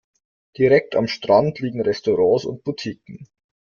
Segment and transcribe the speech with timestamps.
[0.57, 3.27] Direkt am Strand liegen Restaurants und Boutiquen.